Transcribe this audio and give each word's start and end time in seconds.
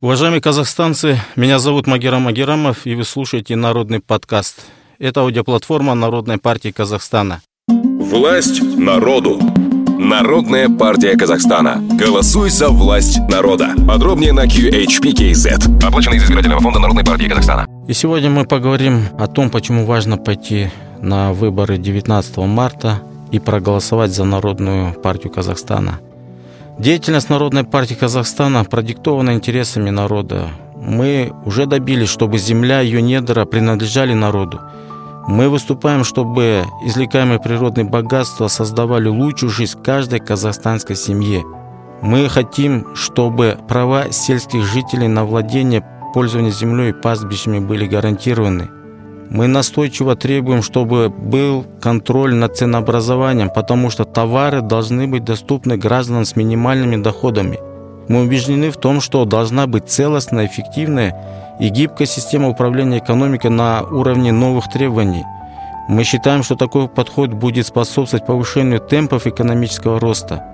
Уважаемые 0.00 0.40
казахстанцы, 0.40 1.18
меня 1.34 1.58
зовут 1.58 1.88
Магерам 1.88 2.22
Магерамов, 2.22 2.86
и 2.86 2.94
вы 2.94 3.02
слушаете 3.02 3.56
Народный 3.56 3.98
подкаст. 3.98 4.66
Это 5.00 5.22
аудиоплатформа 5.22 5.94
Народной 5.94 6.38
партии 6.38 6.70
Казахстана. 6.70 7.40
Власть 7.66 8.62
народу. 8.62 9.40
Народная 9.98 10.68
партия 10.68 11.16
Казахстана. 11.16 11.82
Голосуй 11.98 12.50
за 12.50 12.68
власть 12.68 13.18
народа. 13.28 13.70
Подробнее 13.88 14.32
на 14.32 14.46
QHPKZ. 14.46 15.84
Оплачено 15.84 16.14
из 16.14 16.22
избирательного 16.22 16.60
фонда 16.60 16.78
Народной 16.78 17.04
партии 17.04 17.26
Казахстана. 17.26 17.66
И 17.88 17.92
сегодня 17.92 18.30
мы 18.30 18.44
поговорим 18.44 19.02
о 19.18 19.26
том, 19.26 19.50
почему 19.50 19.84
важно 19.84 20.16
пойти 20.16 20.70
на 21.02 21.32
выборы 21.32 21.76
19 21.76 22.36
марта 22.36 23.02
и 23.32 23.40
проголосовать 23.40 24.12
за 24.12 24.22
Народную 24.22 24.92
партию 24.92 25.32
Казахстана– 25.32 25.98
Деятельность 26.78 27.28
Народной 27.28 27.64
партии 27.64 27.94
Казахстана 27.94 28.62
продиктована 28.62 29.34
интересами 29.34 29.90
народа. 29.90 30.50
Мы 30.76 31.32
уже 31.44 31.66
добились, 31.66 32.08
чтобы 32.08 32.38
земля 32.38 32.82
и 32.82 32.86
ее 32.86 33.02
недра 33.02 33.44
принадлежали 33.46 34.14
народу. 34.14 34.60
Мы 35.26 35.48
выступаем, 35.48 36.04
чтобы 36.04 36.64
извлекаемые 36.86 37.40
природные 37.40 37.84
богатства 37.84 38.46
создавали 38.46 39.08
лучшую 39.08 39.50
жизнь 39.50 39.82
каждой 39.82 40.20
казахстанской 40.20 40.94
семье. 40.94 41.42
Мы 42.00 42.28
хотим, 42.28 42.94
чтобы 42.94 43.58
права 43.66 44.12
сельских 44.12 44.64
жителей 44.64 45.08
на 45.08 45.24
владение, 45.24 45.84
пользование 46.14 46.52
землей 46.52 46.90
и 46.90 46.92
пастбищами 46.92 47.58
были 47.58 47.86
гарантированы– 47.86 48.70
мы 49.30 49.46
настойчиво 49.46 50.16
требуем, 50.16 50.62
чтобы 50.62 51.10
был 51.10 51.66
контроль 51.80 52.34
над 52.34 52.56
ценообразованием, 52.56 53.50
потому 53.50 53.90
что 53.90 54.04
товары 54.04 54.62
должны 54.62 55.06
быть 55.06 55.24
доступны 55.24 55.76
гражданам 55.76 56.24
с 56.24 56.34
минимальными 56.34 57.02
доходами. 57.02 57.58
Мы 58.08 58.22
убеждены 58.22 58.70
в 58.70 58.78
том, 58.78 59.00
что 59.02 59.26
должна 59.26 59.66
быть 59.66 59.88
целостная, 59.88 60.46
эффективная 60.46 61.14
и 61.60 61.68
гибкая 61.68 62.06
система 62.06 62.48
управления 62.48 62.98
экономикой 62.98 63.50
на 63.50 63.82
уровне 63.82 64.32
новых 64.32 64.70
требований. 64.70 65.24
Мы 65.88 66.04
считаем, 66.04 66.42
что 66.42 66.54
такой 66.54 66.88
подход 66.88 67.30
будет 67.30 67.66
способствовать 67.66 68.26
повышению 68.26 68.80
темпов 68.80 69.26
экономического 69.26 70.00
роста. 70.00 70.44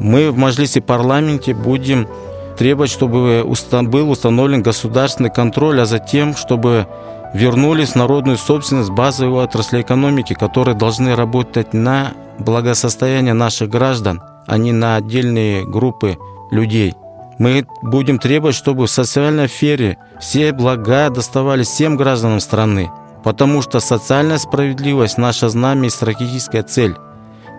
Мы 0.00 0.30
в 0.30 0.36
Мажлисе 0.36 0.80
парламенте 0.80 1.54
будем 1.54 2.08
требовать, 2.56 2.90
чтобы 2.90 3.44
был 3.44 4.10
установлен 4.10 4.62
государственный 4.62 5.30
контроль, 5.30 5.80
а 5.80 5.86
затем, 5.86 6.34
чтобы 6.34 6.86
вернулись 7.34 7.94
народную 7.94 8.38
собственность 8.38 8.90
базовой 8.90 9.44
отрасли 9.44 9.82
экономики, 9.82 10.34
которые 10.34 10.76
должны 10.76 11.14
работать 11.14 11.74
на 11.74 12.12
благосостояние 12.38 13.34
наших 13.34 13.68
граждан, 13.68 14.22
а 14.46 14.56
не 14.56 14.72
на 14.72 14.96
отдельные 14.96 15.64
группы 15.64 16.16
людей. 16.50 16.94
Мы 17.38 17.66
будем 17.82 18.18
требовать, 18.18 18.56
чтобы 18.56 18.86
в 18.86 18.90
социальной 18.90 19.48
сфере 19.48 19.98
все 20.20 20.52
блага 20.52 21.08
доставались 21.10 21.68
всем 21.68 21.96
гражданам 21.96 22.40
страны, 22.40 22.90
потому 23.22 23.62
что 23.62 23.80
социальная 23.80 24.38
справедливость– 24.38 25.16
наша 25.18 25.48
знамя 25.48 25.86
и 25.86 25.90
стратегическая 25.90 26.62
цель. 26.62 26.96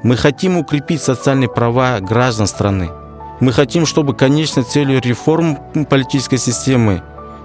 Мы 0.03 0.17
хотим 0.17 0.57
укрепить 0.57 1.01
социальные 1.01 1.49
права 1.49 1.99
граждан 1.99 2.47
страны. 2.47 2.89
Мы 3.39 3.53
хотим, 3.53 3.85
чтобы 3.85 4.13
конечной 4.13 4.63
целью 4.63 5.01
реформ 5.01 5.57
политической 5.89 6.37
системы 6.37 7.01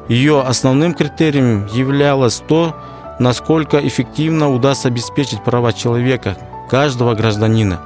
ее 0.08 0.42
основным 0.42 0.94
критерием 0.94 1.66
являлось 1.66 2.42
то, 2.46 2.76
насколько 3.18 3.78
эффективно 3.78 4.50
удастся 4.50 4.88
обеспечить 4.88 5.42
права 5.44 5.72
человека, 5.72 6.36
каждого 6.70 7.14
гражданина. 7.14 7.80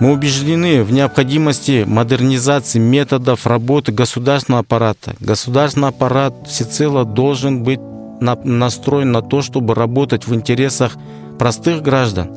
Мы 0.00 0.12
убеждены 0.12 0.82
в 0.82 0.92
необходимости 0.92 1.84
модернизации 1.86 2.78
методов 2.78 3.46
работы 3.46 3.92
государственного 3.92 4.60
аппарата. 4.60 5.14
Государственный 5.20 5.88
аппарат 5.88 6.34
всецело 6.46 7.04
должен 7.04 7.62
быть 7.62 7.80
настроен 8.20 9.12
на 9.12 9.20
то, 9.20 9.42
чтобы 9.42 9.74
работать 9.74 10.26
в 10.26 10.34
интересах 10.34 10.96
простых 11.38 11.82
граждан. 11.82 12.30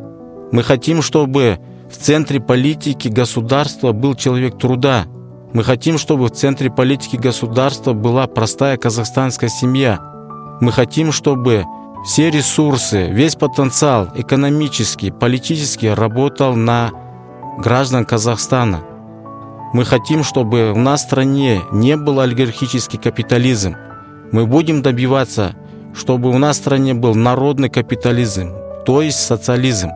Мы 0.51 0.61
хотим, 0.63 1.01
чтобы 1.01 1.59
в 1.89 1.97
центре 1.97 2.39
политики 2.39 3.07
государства 3.07 3.91
был 3.91 4.15
человек 4.15 4.57
труда, 4.57 5.05
мы 5.53 5.63
хотим, 5.63 5.99
чтобы 5.99 6.25
в 6.25 6.31
центре 6.31 6.71
политики 6.71 7.15
государства 7.15 7.93
была 7.93 8.25
простая 8.25 8.75
казахстанская 8.77 9.49
семья. 9.49 9.99
Мы 10.59 10.71
хотим, 10.71 11.11
чтобы 11.11 11.63
все 12.03 12.31
ресурсы, 12.31 13.09
весь 13.11 13.35
потенциал 13.35 14.09
экономический, 14.15 15.11
политический 15.11 15.89
работал 15.89 16.55
на 16.55 16.91
граждан 17.59 18.03
Казахстана. 18.03 18.81
Мы 19.73 19.85
хотим, 19.85 20.23
чтобы 20.23 20.73
в 20.73 20.97
стране 20.97 21.61
не 21.71 21.97
был 21.97 22.19
олигархический 22.19 22.97
капитализм. 22.97 23.75
Мы 24.31 24.47
будем 24.47 24.81
добиваться, 24.81 25.55
чтобы 25.95 26.29
у 26.29 26.37
нас 26.39 26.57
в 26.57 26.61
стране 26.61 26.95
был 26.95 27.13
народный 27.13 27.69
капитализм, 27.69 28.53
то 28.87 29.03
есть 29.03 29.19
социализм. 29.19 29.89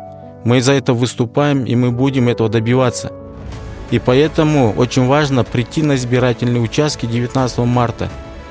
Мы 0.45 0.61
за 0.61 0.73
это 0.73 0.93
выступаем, 0.93 1.65
и 1.65 1.75
мы 1.75 1.91
будем 1.91 2.29
этого 2.29 2.47
добиваться. 2.47 3.11
И 3.91 3.99
поэтому 3.99 4.73
очень 4.73 5.05
важно 5.05 5.43
прийти 5.43 5.81
на 5.81 5.95
избирательные 5.95 6.61
участки 6.61 7.05
19 7.05 7.59
марта 7.59 8.09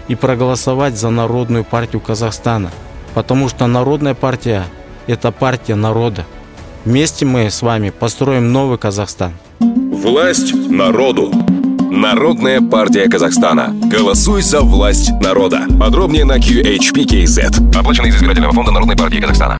и 0.08 0.14
проголосовать 0.14 0.96
за 0.96 1.10
Народную 1.10 1.64
партию 1.64 2.00
Казахстана. 2.00 2.70
Потому 3.14 3.48
что 3.48 3.66
Народная 3.66 4.14
партия– 4.14 4.64
это 5.06 5.32
партия 5.32 5.74
народа. 5.74 6.24
Вместе 6.84 7.26
мы 7.26 7.50
с 7.50 7.62
вами 7.62 7.90
построим 7.90 8.52
новый 8.52 8.78
Казахстан. 8.78 9.32
Власть 9.60 10.54
народу. 10.54 11.32
Народная 11.90 12.60
партия 12.60 13.08
Казахстана. 13.08 13.74
Голосуй 13.90 14.42
за 14.42 14.60
власть 14.60 15.10
народа. 15.20 15.66
Подробнее 15.80 16.24
на 16.24 16.38
QHPKZ. 16.38 17.76
Оплачено 17.76 18.06
из 18.06 18.16
избирательного 18.16 18.52
фонда 18.52 18.70
Народной 18.70 18.96
партии 18.96 19.20
Казахстана. 19.20 19.58